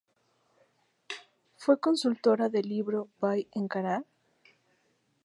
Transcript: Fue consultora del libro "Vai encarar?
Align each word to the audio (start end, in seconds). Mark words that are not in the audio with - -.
Fue 1.57 1.79
consultora 1.79 2.49
del 2.49 2.67
libro 2.67 3.09
"Vai 3.19 3.47
encarar? 3.53 4.03